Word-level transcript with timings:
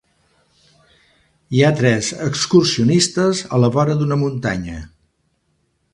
Hi 1.57 1.61
ha 1.63 1.69
tres 1.83 2.09
excursionistes 2.29 3.45
a 3.57 3.61
la 3.65 3.73
vora 3.77 3.99
d'una 4.01 4.21
muntanya. 4.23 4.83